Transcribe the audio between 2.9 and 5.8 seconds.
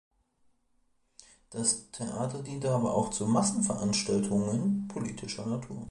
auch zu Massenveranstaltungen politischer Natur.